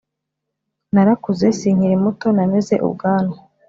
narakuze 0.93 1.45
sinkiri 1.59 1.95
muto 2.03 2.27
nameze 2.35 2.75
ubwanwa 2.87 3.37